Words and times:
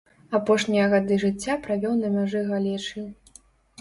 Апошнія 0.37 0.85
гады 0.93 1.17
жыцця 1.23 1.57
правёў 1.67 1.93
на 2.01 2.09
мяжы 2.17 2.41
галечы. 2.51 3.09